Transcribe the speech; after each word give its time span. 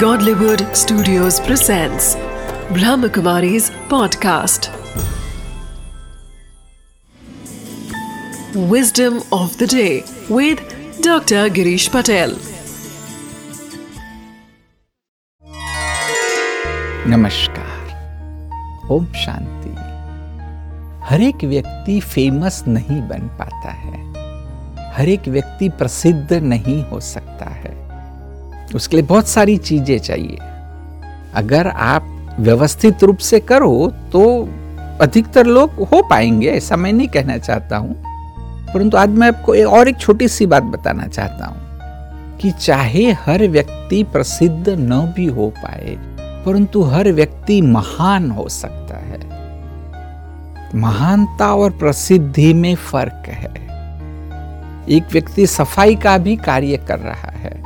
Godlywood 0.00 0.62
Studios 0.76 1.38
presents 1.40 2.16
Brahmakumari's 2.76 3.70
podcast. 3.92 4.66
Wisdom 8.72 9.22
of 9.32 9.56
the 9.58 9.66
day 9.66 10.02
with 10.28 10.58
Dr. 11.00 11.48
Girish 11.58 11.88
Patel. 11.90 12.34
नमस्कार 17.14 18.88
ओम 18.90 19.06
शांति 19.24 19.74
हर 21.08 21.22
एक 21.22 21.44
व्यक्ति 21.54 22.00
famous 22.14 22.62
नहीं 22.68 23.00
बन 23.08 23.28
पाता 23.40 23.70
है 23.70 24.04
हर 24.96 25.08
एक 25.08 25.28
व्यक्ति 25.28 25.68
प्रसिद्ध 25.80 26.32
नहीं 26.32 26.82
हो 26.90 27.00
सकता 27.14 27.50
है 27.50 27.75
उसके 28.74 28.96
लिए 28.96 29.06
बहुत 29.06 29.28
सारी 29.28 29.56
चीज़ें 29.58 29.98
चाहिए। 29.98 30.38
अगर 31.34 31.68
आप 31.68 32.36
व्यवस्थित 32.40 33.04
रूप 33.04 33.18
से 33.18 33.40
करो 33.40 33.90
तो 34.12 34.22
अधिकतर 35.00 35.46
लोग 35.46 35.70
हो 35.92 36.02
पाएँगे, 36.10 36.48
ऐसा 36.48 36.76
मैं 36.76 36.92
नहीं 36.92 37.08
कहना 37.08 37.36
चाहता 37.38 37.76
हूँ। 37.76 37.94
परंतु 38.74 38.96
आज 38.96 39.08
मैं 39.08 39.28
आपको 39.28 39.54
एक 39.54 39.66
और 39.68 39.88
एक 39.88 39.98
छोटी 39.98 40.28
सी 40.28 40.46
बात 40.46 40.62
बताना 40.62 41.06
चाहता 41.06 41.46
हूँ 41.46 42.38
कि 42.38 42.50
चाहे 42.50 43.10
हर 43.20 43.46
व्यक्ति 43.48 44.02
प्रसिद्ध 44.04 44.68
न 44.68 45.00
भी 45.16 45.26
हो 45.26 45.48
पाए, 45.56 45.96
परंतु 46.46 46.82
हर 46.82 47.12
व्यक्ति 47.12 47.60
महान 47.62 48.30
हो 48.30 48.48
सकता 48.48 48.96
है। 48.96 49.24
महानता 50.74 51.54
और 51.54 51.70
प्रसिद्धि 51.70 52.52
में 52.54 52.74
फ़र्क 52.74 53.28
है। 53.28 53.54
एक 54.88 55.12
व्यक्ति 55.12 55.46
सफ़ाई 55.46 55.94
का 55.96 56.16
भी 56.18 56.36
कार्य 56.36 56.76
कर 56.88 56.98
रहा 56.98 57.30
है। 57.34 57.65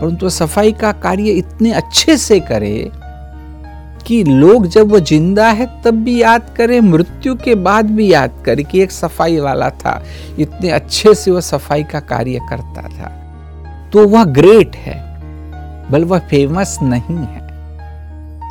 परंतु 0.00 0.28
सफ़ाई 0.30 0.72
का 0.72 0.92
कार्य 0.92 1.30
इतने 1.32 1.72
अच्छे 1.72 2.16
से 2.16 2.40
करे 2.40 2.90
कि 4.06 4.22
लोग 4.24 4.66
जब 4.66 4.90
वो 4.90 5.00
ज़िंदा 5.00 5.48
है, 5.48 5.66
तब 5.82 5.94
भी 5.94 6.20
याद 6.22 6.54
करे, 6.56 6.80
मृत्यु 6.80 7.34
के 7.34 7.54
बाद 7.54 7.90
भी 7.90 8.12
याद 8.12 8.42
करे 8.46 8.62
कि 8.64 8.80
एक 8.82 8.92
सफ़ाई 8.92 9.38
वाला 9.38 9.70
था। 9.70 10.02
इतने 10.38 10.70
अच्छे 10.70 11.14
से 11.14 11.30
वह 11.30 11.40
सफ़ाई 11.40 11.84
का 11.84 12.00
कार्य 12.00 12.40
करता 12.50 12.88
था। 12.88 13.10
तो 13.92 14.06
वह 14.08 14.24
ग्रेट 14.24 14.76
है, 14.76 14.96
बल 15.90 16.04
वह 16.04 16.18
फ़ेमस 16.20 16.78
नहीं 16.82 17.16
है। 17.16 17.46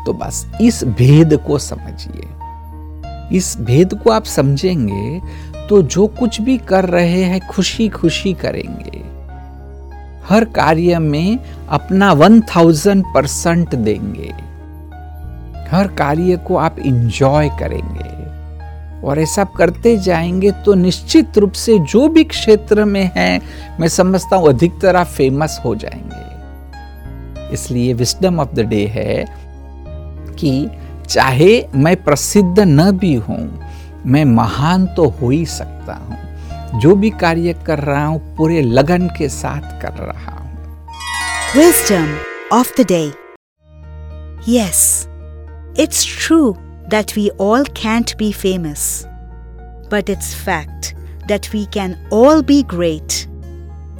तो 0.06 0.14
बस 0.14 0.46
इस 0.62 0.84
भेद 0.84 1.36
को 1.48 1.58
समझिए। 1.58 2.28
इस 3.38 3.56
भेद 3.60 3.94
को 3.94 4.10
आप 4.10 4.26
समझेंगे 4.26 5.22
तो 5.70 5.82
जो 5.84 6.06
कुछ 6.20 6.40
भी 6.42 6.58
कर 6.58 6.86
रहे 6.86 7.24
हैं 7.24 7.40
खुशी 7.48 7.88
खुशी 7.90 8.34
करेंगे। 8.34 9.02
हर 10.30 10.46
कार्य 10.46 11.00
में 11.00 11.40
अपना 11.70 12.12
वन 12.14 12.42
थाउज़ेंड 12.42 13.04
परसेंट 13.16 13.76
देंगे। 13.76 14.34
हर 15.72 15.88
कार्य 15.88 16.38
को 16.38 16.56
आप 16.56 16.80
इंजॉय 16.80 17.50
करेंगे। 17.50 18.16
और 19.08 19.20
ऐसा 19.20 19.44
करते 19.44 19.98
जाएँगे 19.98 20.52
तो 20.52 20.74
निश्चित 20.74 21.38
रूप 21.38 21.52
से 21.52 21.80
जो 21.80 22.08
भी 22.08 22.24
क्षेत्र 22.24 22.86
में 22.86 23.12
है, 23.16 23.42
मैं 23.80 23.88
समझता 23.88 24.36
हूँ 24.36 24.50
अधिकतर 24.50 24.96
आप 24.96 25.08
फ़ेमस 25.08 25.60
हो 25.66 25.76
जाएँगे। 25.76 27.54
इसलिए 27.54 27.94
विस्डम 27.94 28.40
ऑफ़ 28.40 28.54
द 28.54 28.60
डे 28.60 28.86
है 28.88 29.26
कि 30.40 30.70
चाहे 31.10 31.66
मैं 31.76 32.04
प्रसिद्ध 32.04 32.60
न 32.60 32.92
भी 32.92 33.14
हूँ, 33.16 33.64
मैं 34.06 34.26
महान 34.26 34.86
तो 34.88 35.10
हो 35.10 35.30
ही 35.30 35.46
सकता 35.46 35.94
हूँ। 35.94 36.27
जो 36.76 36.96
भी 36.96 37.10
कार्य 37.10 37.54
कर 37.68 37.80
रहा 37.80 38.06
हूँ 38.06 38.36
पूरे 38.38 38.62
लगन 38.62 39.08
के 39.18 39.30
साथ 39.30 39.82
कर 39.82 39.94
रहा 40.04 40.32
हूँ 40.32 40.48
Wisdom 41.56 42.08
of 42.52 42.72
the 42.76 42.84
day. 42.84 43.14
Yes, 44.46 45.08
it's 45.76 46.04
true 46.04 46.58
that 46.90 47.16
we 47.16 47.32
all 47.38 47.64
can't 47.74 48.18
be 48.18 48.32
famous. 48.32 49.06
But 49.90 50.10
it's 50.10 50.34
fact 50.34 50.94
that 51.28 51.50
we 51.54 51.66
can 51.68 51.98
all 52.12 52.42
be 52.42 52.64
great. 52.64 53.28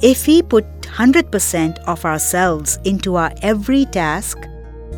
If 0.02 0.26
we 0.26 0.42
put 0.42 0.64
100% 0.82 1.78
of 1.86 2.04
ourselves 2.04 2.78
into 2.84 3.16
our 3.16 3.32
every 3.42 3.84
task, 3.86 4.38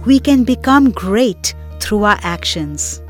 we 0.07 0.19
can 0.19 0.45
become 0.45 0.91
great 0.91 1.55
through 1.81 2.05
our 2.05 2.19
actions. 2.23 3.01